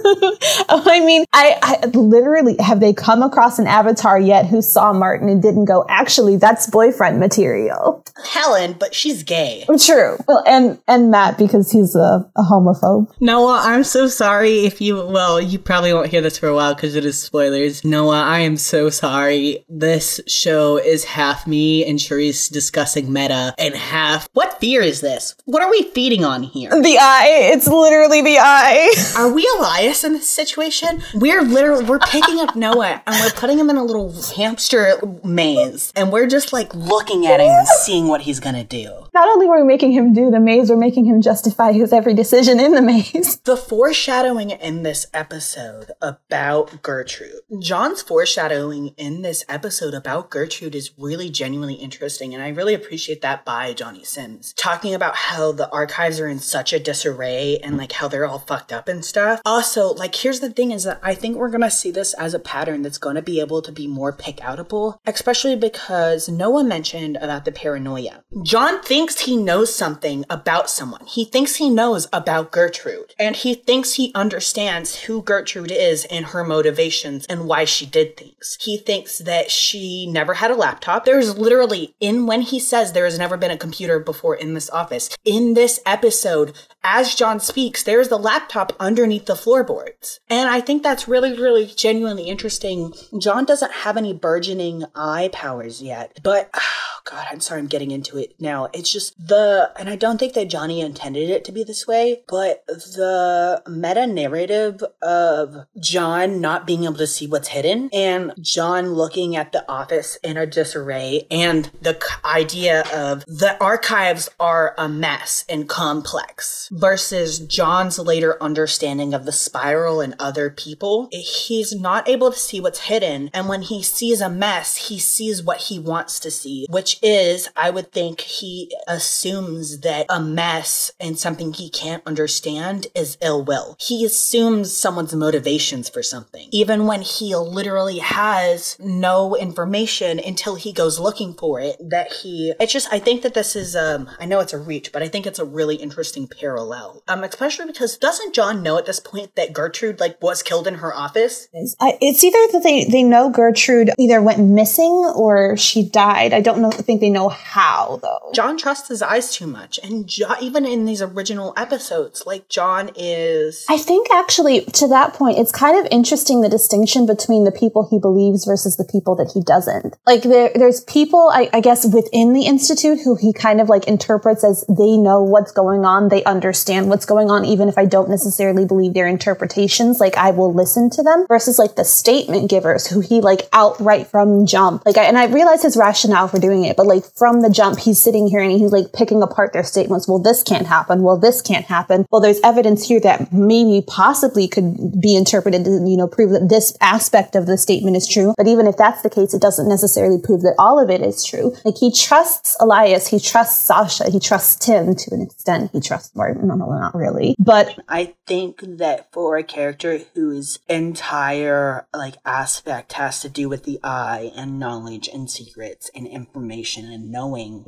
[0.68, 5.28] I mean, I, I literally have they come across an avatar yet who saw Martin
[5.28, 8.04] and didn't go, actually, that's boyfriend material.
[8.24, 9.64] Helen, but she's gay.
[9.78, 10.16] True.
[10.26, 13.12] Well, and and Matt because he's a, a homophobe.
[13.20, 16.74] Noah, I'm so sorry if you, well, you probably won't hear this for a while
[16.74, 17.84] because it is spoilers.
[17.84, 19.64] Noah, I am so sorry.
[19.96, 24.28] This show is half me and Charisse discussing meta and half.
[24.34, 25.34] What fear is this?
[25.46, 26.68] What are we feeding on here?
[26.68, 27.50] The eye.
[27.54, 28.92] It's literally the eye.
[29.16, 31.02] Are we Elias in this situation?
[31.14, 35.94] We're literally, we're picking up Noah and we're putting him in a little hamster maze
[35.96, 39.06] and we're just like looking at him and seeing what he's gonna do.
[39.14, 42.12] Not only were we making him do the maze, we're making him justify his every
[42.12, 43.40] decision in the maze.
[43.46, 47.40] The foreshadowing in this episode about Gertrude.
[47.60, 52.74] John's foreshadowing in this episode episode about Gertrude is really genuinely interesting, and I really
[52.74, 54.52] appreciate that by Johnny Sims.
[54.54, 58.40] Talking about how the archives are in such a disarray and like how they're all
[58.40, 59.40] fucked up and stuff.
[59.44, 62.40] Also, like, here's the thing is that I think we're gonna see this as a
[62.40, 67.44] pattern that's gonna be able to be more pick outable, especially because Noah mentioned about
[67.44, 68.24] the paranoia.
[68.42, 71.06] John thinks he knows something about someone.
[71.06, 76.26] He thinks he knows about Gertrude, and he thinks he understands who Gertrude is and
[76.26, 78.58] her motivations and why she did things.
[78.60, 79.75] He thinks that she
[80.06, 81.04] never had a laptop.
[81.04, 84.70] There's literally, in when he says there has never been a computer before in this
[84.70, 90.20] office, in this episode, as John speaks, there's the laptop underneath the floorboards.
[90.28, 92.92] And I think that's really, really genuinely interesting.
[93.18, 97.92] John doesn't have any burgeoning eye powers yet, but oh god, I'm sorry I'm getting
[97.92, 98.68] into it now.
[98.74, 102.22] It's just the, and I don't think that Johnny intended it to be this way,
[102.28, 108.92] but the meta narrative of John not being able to see what's hidden and John
[108.92, 114.88] looking at the office in a disarray and the idea of the archives are a
[114.88, 121.08] mess and complex versus John's later understanding of the spiral and other people.
[121.12, 123.30] He's not able to see what's hidden.
[123.32, 127.48] And when he sees a mess, he sees what he wants to see, which is,
[127.56, 133.44] I would think he assumes that a mess and something he can't understand is ill
[133.44, 133.76] will.
[133.80, 140.72] He assumes someone's motivations for something, even when he literally has no information until he
[140.72, 141.76] goes looking for it.
[141.80, 144.92] That he, it's just, I think that this is, um, I know it's a reach,
[144.92, 147.02] but I think it's a really interesting parallel.
[147.08, 150.76] Um, especially because doesn't John know at this point that Gertrude, like, was killed in
[150.76, 151.48] her office?
[151.52, 156.32] It's either that they, they know Gertrude either went missing or she died.
[156.32, 158.30] I don't know, think they know how though.
[158.32, 159.78] John trusts his eyes too much.
[159.82, 163.66] And jo- even in these original episodes, like, John is.
[163.68, 167.88] I think actually to that point, it's kind of interesting the distinction between the people
[167.90, 169.96] he believes versus the people that he doesn't.
[170.06, 173.86] Like there, there's people, I, I guess, within the institute who he kind of like
[173.86, 177.84] interprets as they know what's going on, they understand what's going on, even if I
[177.84, 180.00] don't necessarily believe their interpretations.
[180.00, 181.26] Like I will listen to them.
[181.28, 184.84] Versus like the statement givers who he like outright from jump.
[184.86, 187.78] Like I, and I realize his rationale for doing it, but like from the jump,
[187.78, 190.08] he's sitting here and he's like picking apart their statements.
[190.08, 191.02] Well, this can't happen.
[191.02, 192.06] Well, this can't happen.
[192.10, 196.48] Well, there's evidence here that maybe possibly could be interpreted to, you know, prove that
[196.48, 198.34] this aspect of the statement is true.
[198.36, 201.24] But even if that's the case, it doesn't necessarily prove that all of it is
[201.24, 201.54] true.
[201.64, 205.70] Like he trusts Elias, he trusts Sasha, he trusts Tim to an extent.
[205.72, 207.36] He trusts Martin, no, no, not really.
[207.38, 213.64] But I think that for a character whose entire like aspect has to do with
[213.64, 217.64] the eye and knowledge and secrets and information and knowing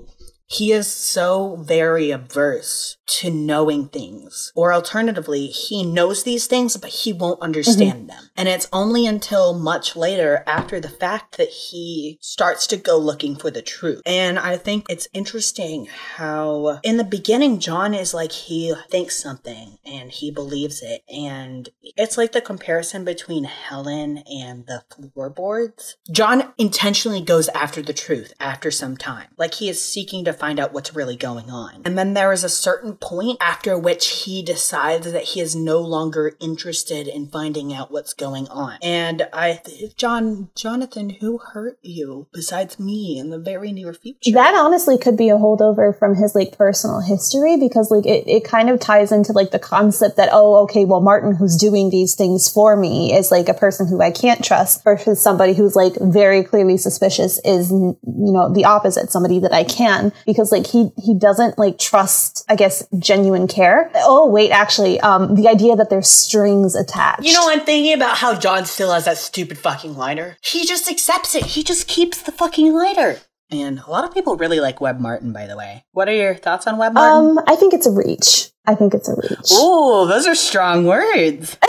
[0.49, 4.53] he is so very averse to knowing things.
[4.55, 8.07] Or alternatively, he knows these things, but he won't understand mm-hmm.
[8.09, 8.31] them.
[8.37, 13.37] And it's only until much later, after the fact, that he starts to go looking
[13.37, 14.03] for the truth.
[14.07, 19.79] And I think it's interesting how, in the beginning, John is like, he thinks something
[19.85, 21.03] and he believes it.
[21.09, 25.97] And it's like the comparison between Helen and the floorboards.
[26.11, 29.29] John intentionally goes after the truth after some time.
[29.37, 31.83] Like he is seeking to find out what's really going on.
[31.85, 35.81] And then there is a certain point after which he decides that he is no
[35.81, 38.79] longer interested in finding out what's going on.
[38.83, 39.61] And I,
[39.96, 44.33] John, Jonathan, who hurt you besides me in the very near future?
[44.33, 48.44] that honestly could be a holdover from his like personal history because like it, it
[48.44, 52.14] kind of ties into like the concept that, oh, okay, well, Martin who's doing these
[52.14, 55.94] things for me is like a person who I can't trust versus somebody who's like
[56.01, 60.91] very clearly suspicious is, you know, the opposite, somebody that I can because like he,
[61.03, 63.91] he doesn't like trust, I guess, genuine care.
[63.95, 67.25] Oh, wait, actually, um, the idea that there's strings attached.
[67.25, 70.37] You know, I'm thinking about how John still has that stupid fucking lighter.
[70.43, 71.47] He just accepts it.
[71.47, 73.21] He just keeps the fucking lighter.
[73.51, 75.87] And a lot of people really like Web Martin, by the way.
[75.93, 77.38] What are your thoughts on Web Martin?
[77.38, 78.51] Um, I think it's a reach.
[78.67, 79.51] I think it's a reach.
[79.53, 81.57] Ooh, those are strong words.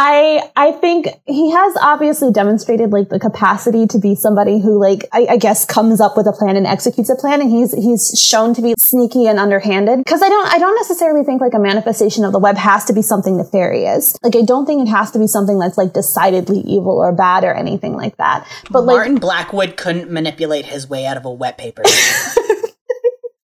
[0.00, 5.04] I I think he has obviously demonstrated like the capacity to be somebody who like
[5.12, 8.16] I, I guess comes up with a plan and executes a plan, and he's he's
[8.16, 9.98] shown to be sneaky and underhanded.
[9.98, 12.92] Because I don't I don't necessarily think like a manifestation of the web has to
[12.92, 14.16] be something nefarious.
[14.22, 17.42] Like I don't think it has to be something that's like decidedly evil or bad
[17.42, 18.46] or anything like that.
[18.70, 21.82] But like Martin Blackwood couldn't manipulate his way out of a wet paper.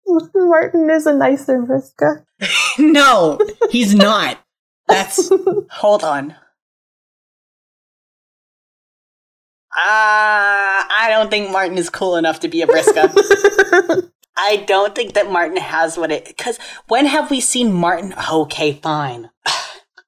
[0.36, 2.24] Martin is a nicer Vriska.
[2.78, 3.40] no,
[3.72, 4.38] he's not.
[4.88, 5.32] That's.
[5.72, 6.36] hold on.
[9.76, 14.10] Ah, I don't think Martin is cool enough to be a Vriska.
[14.38, 16.26] I don't think that Martin has what it.
[16.26, 16.58] Because
[16.88, 18.14] when have we seen Martin?
[18.32, 19.30] Okay, fine.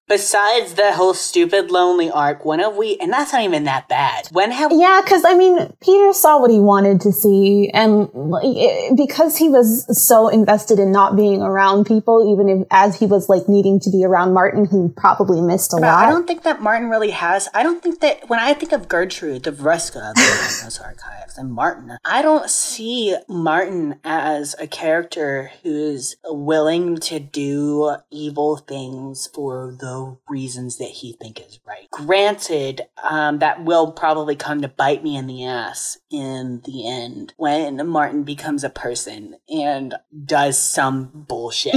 [0.07, 2.95] Besides the whole stupid lonely arc, when have we?
[2.97, 4.27] And that's not even that bad.
[4.31, 8.43] When have Yeah, because I mean, Peter saw what he wanted to see, and like,
[8.45, 13.07] it- because he was so invested in not being around people, even if as he
[13.07, 16.43] was like needing to be around Martin, he probably missed a But I don't think
[16.43, 17.49] that Martin really has.
[17.55, 21.37] I don't think that when I think of Gertrude, the Vriska of the those archives,
[21.37, 29.27] and Martin, I don't see Martin as a character who's willing to do evil things
[29.33, 29.94] for the
[30.27, 31.89] reasons that he think is right.
[31.91, 37.33] Granted, um, that will probably come to bite me in the ass in the end
[37.37, 41.73] when Martin becomes a person and does some bullshit.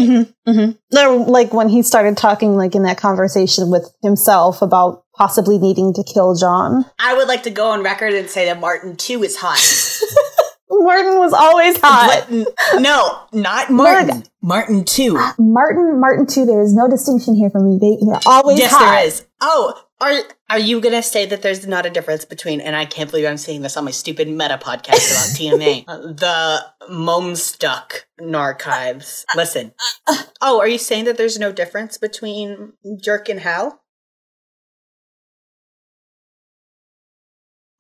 [0.47, 5.93] hmm Like when he started talking, like in that conversation with himself about possibly needing
[5.95, 6.85] to kill John.
[6.99, 9.59] I would like to go on record and say that Martin too is hot.
[10.71, 12.27] Martin was always hot.
[12.31, 12.47] N-
[12.83, 14.25] no, not Martin.
[14.43, 15.15] Martin 2.
[15.19, 16.47] Ah, Martin, Martin too.
[16.47, 17.79] There is no distinction here for me.
[17.81, 18.79] They, they're always Yes, hot.
[18.97, 19.27] there is.
[19.41, 20.13] Oh, are
[20.51, 22.61] are you gonna say that there's not a difference between?
[22.61, 25.85] And I can't believe I'm saying this on my stupid meta podcast about TMA.
[26.19, 28.03] the Momstuck
[28.35, 29.25] archives.
[29.35, 29.73] Listen.
[30.41, 33.81] Oh, are you saying that there's no difference between Dirk and Hal?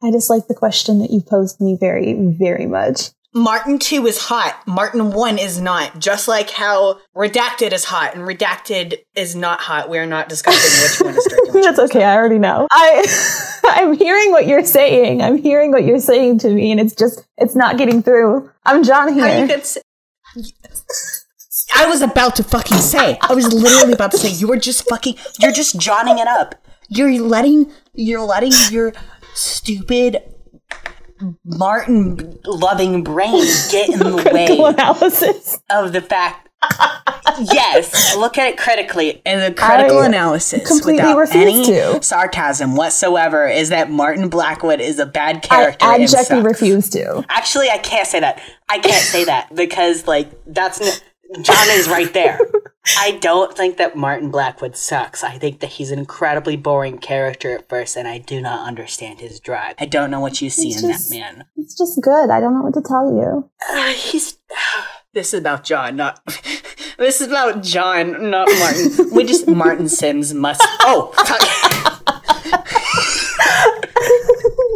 [0.02, 3.10] I just like the question that you posed me very, very much.
[3.34, 4.62] Martin 2 is hot.
[4.66, 5.98] Martin 1 is not.
[5.98, 9.90] Just like how Redacted is hot and Redacted is not hot.
[9.90, 12.04] We're not discussing which one is Jerk That's okay.
[12.04, 12.66] I already know.
[12.70, 13.04] I,
[13.66, 15.20] I'm hearing what you're saying.
[15.20, 18.50] I'm hearing what you're saying to me, and it's just, it's not getting through.
[18.64, 19.48] I'm John How you here.
[19.48, 19.82] could say-
[21.74, 23.18] I was about to fucking say.
[23.20, 24.30] I was literally about to say.
[24.30, 25.16] You were just fucking.
[25.40, 26.54] You're just jawning it up.
[26.88, 27.70] You're letting.
[27.92, 28.92] You're letting your
[29.38, 30.22] stupid
[31.44, 35.58] Martin loving brain get in the way analysis.
[35.70, 36.48] of the fact.
[37.52, 39.22] yes, look at it critically.
[39.24, 42.02] And the critical I analysis, completely without any to.
[42.02, 45.84] sarcasm whatsoever, is that Martin Blackwood is a bad character.
[45.86, 47.24] I abjectly refuse to.
[47.28, 48.40] Actually, I can't say that.
[48.68, 50.92] I can't say that because, like, that's n-
[51.42, 52.38] John is right there.
[52.98, 55.22] I don't think that Martin Blackwood sucks.
[55.22, 59.20] I think that he's an incredibly boring character at first, and I do not understand
[59.20, 59.74] his drive.
[59.78, 61.44] I don't know what you see It's in just- that man.
[61.56, 62.30] It's just good.
[62.30, 63.50] I don't know what to tell you.
[63.70, 64.38] Uh, he's.
[65.14, 66.20] This is about John, not.
[66.98, 69.10] this is about John, not Martin.
[69.12, 70.60] we just Martin Sims must.
[70.80, 71.40] Oh, fuck.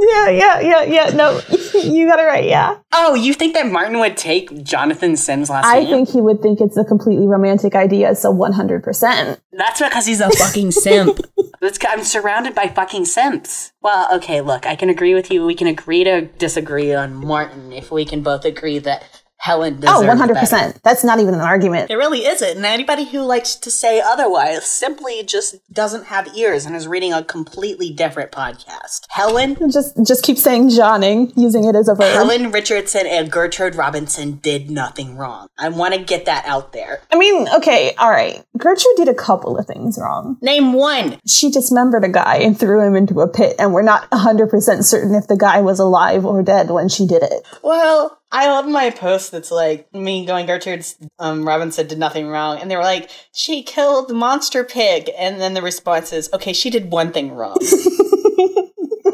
[0.08, 1.10] Yeah, yeah, yeah, yeah.
[1.10, 1.40] No,
[1.74, 2.44] you got it right.
[2.44, 2.78] Yeah.
[2.92, 5.74] Oh, you think that Martin would take Jonathan Sims' last week?
[5.74, 5.90] I name?
[5.90, 9.38] think he would think it's a completely romantic idea, so 100%.
[9.52, 11.18] that's because he's he's a fucking simp.
[11.60, 13.72] That's, I'm surrounded by fucking simps.
[13.82, 15.44] Well, okay, look, I can agree with you.
[15.44, 20.02] We can agree to disagree on Martin if we can both agree that Helen Oh,
[20.07, 20.50] 100%.
[20.50, 20.74] better.
[20.85, 21.90] That's not even an argument.
[21.90, 22.57] It really isn't.
[22.59, 27.12] And anybody who likes to say otherwise simply just doesn't have ears and is reading
[27.12, 29.00] a completely different podcast.
[29.11, 32.12] Helen Just just keep saying Johning, using it as a verb.
[32.12, 35.48] Helen Richardson and Gertrude Robinson did nothing wrong.
[35.59, 37.00] I want to get that out there.
[37.11, 38.44] I mean, okay, all right.
[38.57, 40.37] Gertrude did a couple of things wrong.
[40.40, 41.18] Name one.
[41.26, 45.16] She dismembered a guy and threw him into a pit, and we're not 100% certain
[45.16, 47.44] if the guy was alive or dead when she did it.
[47.64, 50.86] Well, I love my post that's like me going Gertrude
[51.18, 55.40] um, Robinson did nothing wrong, and they were like she killed the monster pig, and
[55.40, 57.58] then the response is okay, she did one thing wrong.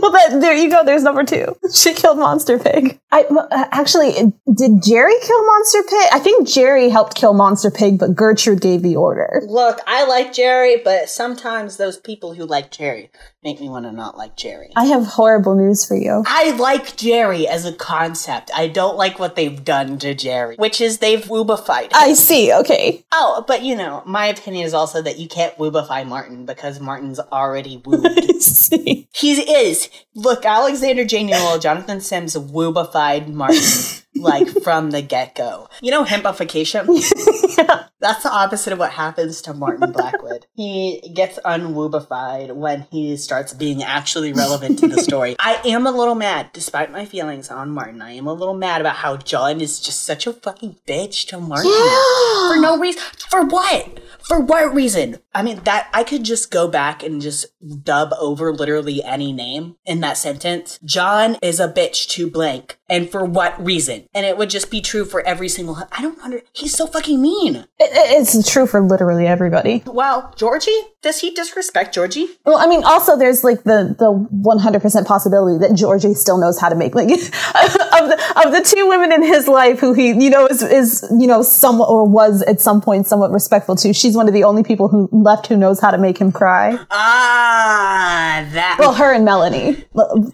[0.01, 0.85] Well, that, there you go.
[0.85, 1.57] There's number two.
[1.75, 2.99] She killed Monster Pig.
[3.13, 6.09] I uh, actually did Jerry kill Monster Pig?
[6.13, 9.43] I think Jerry helped kill Monster Pig, but Gertrude gave the order.
[9.47, 13.11] Look, I like Jerry, but sometimes those people who like Jerry
[13.49, 14.71] make me want to not like Jerry.
[14.77, 16.23] I have horrible news for you.
[16.27, 18.51] I like Jerry as a concept.
[18.55, 21.85] I don't like what they've done to Jerry, which is they've woobified.
[21.85, 21.91] him.
[21.95, 22.53] I see.
[22.53, 23.07] Okay.
[23.13, 27.19] oh, but you know, my opinion is also that you can't woobify Martin because Martin's
[27.19, 27.83] already
[28.41, 29.09] see.
[29.15, 29.89] he is.
[30.15, 31.25] Look, Alexander J.
[31.25, 33.63] Newall, Jonathan Sims woobified Martin
[34.19, 35.69] like from the get go.
[35.81, 36.87] You know, hempification?
[38.01, 40.47] That's the opposite of what happens to Martin Blackwood.
[40.55, 45.35] he gets unwoobified when he starts being actually relevant to the story.
[45.39, 48.01] I am a little mad, despite my feelings on Martin.
[48.03, 51.41] I am a little mad about how John is just such a fucking bitch to
[51.41, 51.71] Martin.
[51.73, 53.03] For no reason.
[53.31, 54.01] For what?
[54.29, 55.17] For what reason?
[55.35, 57.47] I mean, that I could just go back and just
[57.83, 60.79] dub over literally any name in that sentence.
[60.85, 62.79] John is a bitch to blank.
[62.91, 64.07] And for what reason?
[64.15, 65.77] And it would just be true for every single.
[65.93, 66.41] I don't under.
[66.53, 67.57] He's so fucking mean.
[67.57, 69.83] It- it- it's true for literally everybody.
[69.87, 70.79] Well, Georgie?
[71.03, 72.29] Does he disrespect Georgie?
[72.45, 74.11] Well, I mean, also there's like the the
[74.43, 78.89] 100% possibility that Georgie still knows how to make like of the of the two
[78.89, 82.43] women in his life who he you know is is you know somewhat or was
[82.43, 83.93] at some point somewhat respectful to.
[83.93, 86.79] She's one of the only people who left who knows how to make him cry.
[86.91, 88.77] Ah, that.
[88.79, 89.85] Well, her and Melanie,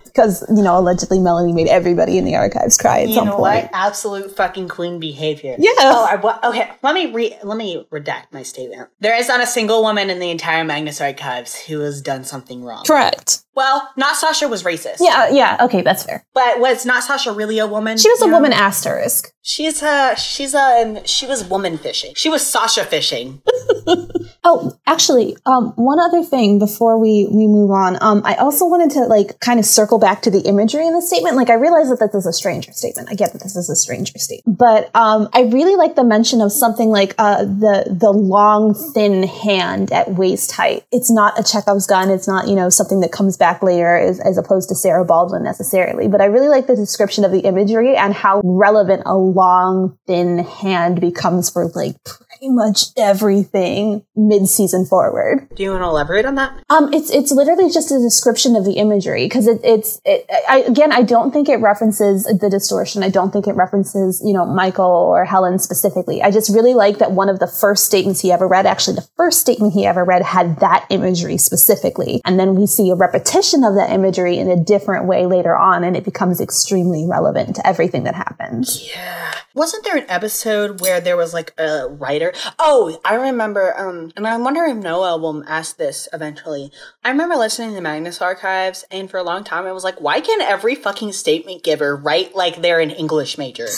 [0.05, 3.37] because you know allegedly Melanie made everybody in the archives cry at you some know
[3.37, 3.65] point.
[3.65, 3.71] what?
[3.73, 5.55] Absolute fucking queen behavior.
[5.59, 5.71] Yeah.
[5.79, 6.71] Oh, I, okay.
[6.83, 8.89] Let me re- let me redact my statement.
[8.99, 12.65] There is not a single woman in the entire Magnus Archives who has done something
[12.65, 12.85] wrong.
[12.85, 13.45] Correct.
[13.55, 14.97] Well, not Sasha was racist.
[15.01, 15.59] Yeah, yeah.
[15.61, 16.25] Okay, that's fair.
[16.35, 17.97] But was not Sasha really a woman?
[17.97, 18.35] She was a know?
[18.35, 19.33] woman asterisk.
[19.43, 22.15] She's a she's a she was woman fishing.
[22.17, 23.43] She was Sasha fishing.
[24.47, 27.97] Oh, actually, um, one other thing before we we move on.
[28.03, 31.01] Um, I also wanted to like kind of circle back to the imagery in the
[31.01, 31.37] statement.
[31.37, 33.09] Like, I realize that this is a stranger statement.
[33.11, 36.43] I get that this is a stranger statement, but um, I really like the mention
[36.43, 40.85] of something like uh, the the long thin hand at waist height.
[40.93, 42.11] It's not a Chekhov's gun.
[42.11, 45.43] It's not you know something that comes back later as, as opposed to Sarah Baldwin
[45.43, 46.09] necessarily.
[46.09, 50.39] But I really like the description of the imagery and how relevant a long thin
[50.39, 51.97] hand becomes for like
[52.45, 55.49] pretty much everything mid season forward.
[55.55, 56.63] Do you want to elaborate on that?
[56.71, 60.61] Um, it's it's literally just a description of the imagery because it, it's it, I,
[60.61, 63.03] again I don't think it references the distortion.
[63.03, 66.23] I don't think it references you know Michael or Helen specifically.
[66.23, 69.09] I just really like that one of the first statements he ever read, actually the
[69.17, 73.65] first statement he ever read, had that imagery specifically, and then we see a repetition
[73.65, 77.67] of that imagery in a different way later on, and it becomes extremely relevant to
[77.67, 78.91] everything that happens.
[78.91, 79.35] Yeah.
[79.55, 82.34] Wasn't there an episode where there was like a writer?
[82.59, 83.75] Oh, I remember.
[83.79, 86.71] Um, and I wonder if Noah will ask this eventually.
[87.05, 90.21] I remember listening to Magnus Archives, and for a long time I was like, why
[90.21, 93.67] can every fucking statement giver write like they're an English major?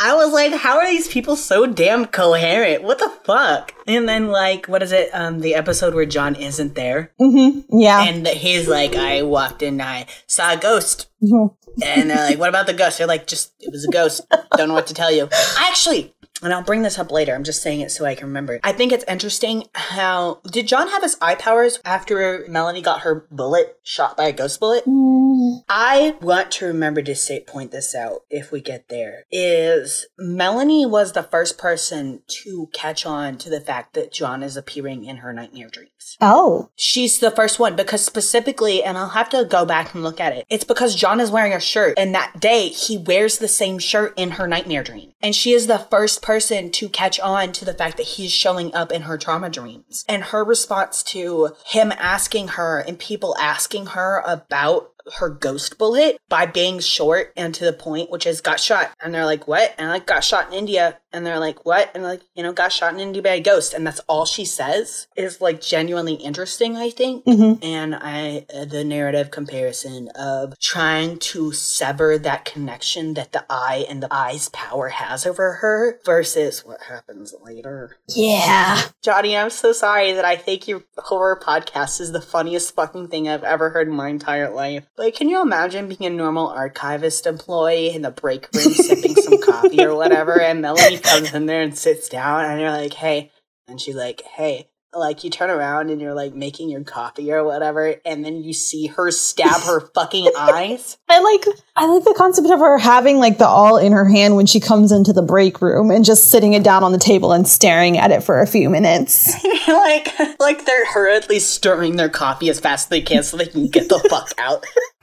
[0.00, 2.84] I was like, how are these people so damn coherent?
[2.84, 3.74] What the fuck?
[3.88, 5.10] And then like, what is it?
[5.12, 7.76] Um, the episode where John isn't there, Mm-hmm.
[7.80, 8.04] Yeah.
[8.04, 11.06] and he's like, I walked in, I saw a ghost.
[11.20, 12.98] And they're like, what about the ghost?
[12.98, 14.20] They're like, just, it was a ghost.
[14.56, 15.28] Don't know what to tell you.
[15.58, 17.34] Actually, and I'll bring this up later.
[17.34, 18.60] I'm just saying it so I can remember.
[18.62, 23.26] I think it's interesting how, did John have his eye powers after Melanie got her
[23.30, 24.84] bullet shot by a ghost bullet?
[24.84, 25.62] Mm.
[25.68, 29.24] I want to remember to say, point this out if we get there.
[29.30, 34.56] Is Melanie was the first person to catch on to the fact that John is
[34.56, 36.16] appearing in her nightmare dreams.
[36.20, 36.70] oh.
[36.76, 40.32] She's the first one because specifically, and I'll have to go back and look at
[40.32, 40.46] it.
[40.48, 44.14] It's because John is wearing a shirt, and that day he wears the same shirt
[44.16, 45.12] in her nightmare dream.
[45.20, 48.74] And she is the first person to catch on to the fact that he's showing
[48.74, 50.04] up in her trauma dreams.
[50.06, 56.20] And her response to him asking her and people asking her about her ghost bullet
[56.28, 58.92] by being short and to the point, which is got shot.
[59.02, 59.74] And they're like, what?
[59.78, 60.98] And like, got shot in India.
[61.12, 61.90] And they're like, what?
[61.94, 63.72] And like, you know, got shot in India by a ghost.
[63.72, 67.24] And that's all she says is like genuinely interesting, I think.
[67.62, 73.86] And I, uh, the narrative comparison of trying to sever that connection that the eye
[73.88, 77.96] and the eye's power has over her versus what happens later.
[78.08, 78.82] Yeah.
[79.02, 83.28] Johnny, I'm so sorry that I think your horror podcast is the funniest fucking thing
[83.28, 84.86] I've ever heard in my entire life.
[84.98, 89.40] Like, can you imagine being a normal archivist employee in the break room sipping some
[89.40, 93.30] coffee or whatever, and Melanie comes in there and sits down, and you're like, hey,
[93.68, 94.68] and she's like, hey.
[94.94, 98.54] Like you turn around and you're like making your coffee or whatever, and then you
[98.54, 100.96] see her stab her fucking eyes.
[101.08, 101.44] I like
[101.76, 104.60] I like the concept of her having like the awl in her hand when she
[104.60, 107.98] comes into the break room and just sitting it down on the table and staring
[107.98, 109.44] at it for a few minutes.
[109.68, 110.08] like,
[110.40, 113.88] like they're hurriedly stirring their coffee as fast as they can so they can get
[113.88, 114.64] the fuck out.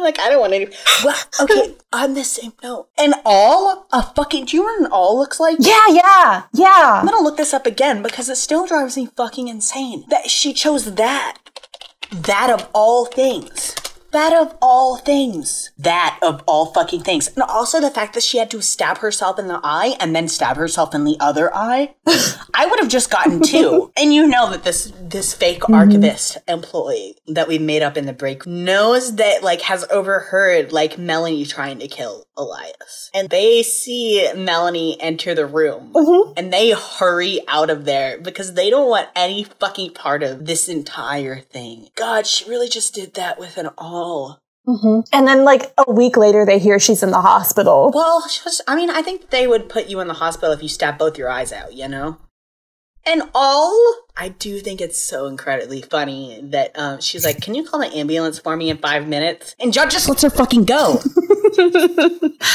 [0.00, 0.68] Like, I don't want any.
[1.04, 4.46] Well, okay, on the same note, an awl a fucking.
[4.46, 5.56] Do you know what an awl looks like?
[5.60, 7.00] Yeah, yeah, yeah.
[7.00, 10.52] I'm gonna look this up again because it still drives me fucking insane that she
[10.52, 11.38] chose that.
[12.12, 13.76] That of all things.
[14.12, 15.70] That of all things.
[15.78, 17.28] That of all fucking things.
[17.28, 20.28] And also the fact that she had to stab herself in the eye and then
[20.28, 21.94] stab herself in the other eye.
[22.54, 23.92] I would have just gotten two.
[23.96, 25.76] and you know that this this fake mhm.
[25.76, 30.98] archivist employee that we made up in the break knows that like has overheard like
[30.98, 33.10] Melanie trying to kill Elias.
[33.14, 36.32] And they see Melanie enter the room mm-hmm.
[36.36, 40.68] and they hurry out of there because they don't want any fucking part of this
[40.68, 41.88] entire thing.
[41.96, 43.99] God, she really just did that with an awl.
[45.12, 47.90] And then like a week later they hear she's in the hospital.
[47.94, 50.68] Well, just, I mean, I think they would put you in the hospital if you
[50.68, 52.18] stab both your eyes out, you know?
[53.06, 57.64] And all, I do think it's so incredibly funny that um, she's like, Can you
[57.64, 59.56] call the ambulance for me in five minutes?
[59.58, 61.00] And John just lets her fucking go.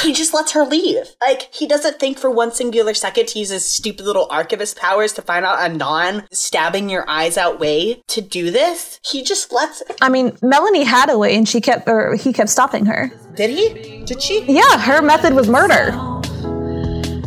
[0.01, 1.07] he just lets her leave.
[1.21, 5.13] Like, he doesn't think for one singular second to use his stupid little archivist powers
[5.13, 8.99] to find out a non stabbing your eyes out way to do this.
[9.05, 9.83] He just lets.
[10.01, 13.11] I mean, Melanie had a way and she kept, or he kept stopping her.
[13.35, 14.03] Did he?
[14.05, 14.43] Did she?
[14.47, 15.91] Yeah, her method was murder.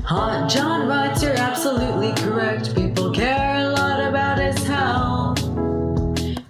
[0.08, 2.74] Hot John writes, you're absolutely correct.
[2.74, 5.38] People care a lot about his health.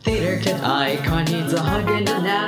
[0.05, 2.48] Theater kid icon needs a hug and a nap,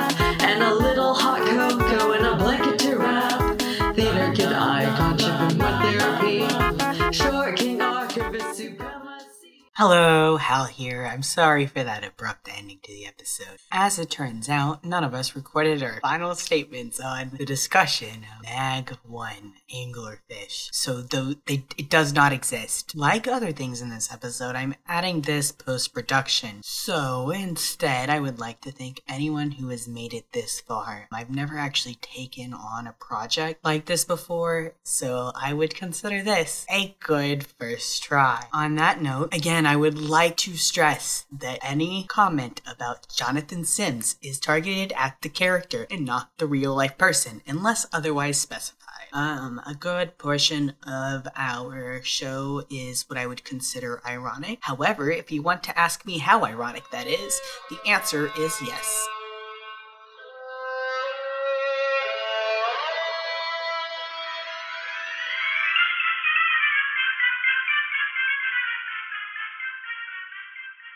[9.83, 11.09] Hello, Hal here.
[11.11, 13.57] I'm sorry for that abrupt ending to the episode.
[13.71, 18.43] As it turns out, none of us recorded our final statements on the discussion of
[18.43, 22.95] Mag 1 Anglerfish, so though they, it does not exist.
[22.95, 26.61] Like other things in this episode, I'm adding this post production.
[26.61, 31.07] So instead, I would like to thank anyone who has made it this far.
[31.11, 36.67] I've never actually taken on a project like this before, so I would consider this
[36.69, 38.43] a good first try.
[38.53, 44.17] On that note, again, I would like to stress that any comment about Jonathan Sims
[44.21, 49.07] is targeted at the character and not the real life person, unless otherwise specified.
[49.13, 54.59] Um, a good portion of our show is what I would consider ironic.
[54.59, 59.07] However, if you want to ask me how ironic that is, the answer is yes.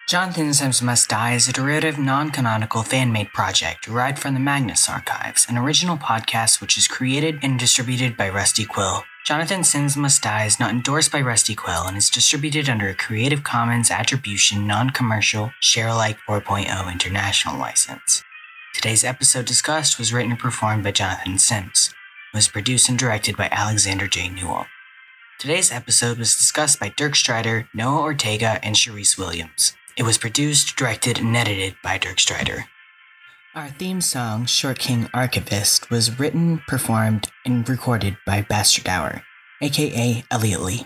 [0.07, 4.39] Jonathan Sims Must Die is a derivative, non canonical fan made project derived from the
[4.39, 9.03] Magnus Archives, an original podcast which is created and distributed by Rusty Quill.
[9.25, 12.93] Jonathan Sims Must Die is not endorsed by Rusty Quill and is distributed under a
[12.93, 18.23] Creative Commons Attribution Non Commercial Share Alike 4.0 International license.
[18.75, 21.95] Today's episode discussed was written and performed by Jonathan Sims.
[22.31, 24.29] It was produced and directed by Alexander J.
[24.29, 24.67] Newall.
[25.39, 29.73] Today's episode was discussed by Dirk Strider, Noah Ortega, and Sharice Williams.
[29.97, 32.65] It was produced, directed, and edited by Dirk Strider.
[33.53, 39.23] Our theme song, Short King Archivist, was written, performed, and recorded by Bastard Hour,
[39.61, 40.85] aka Elliot Lee.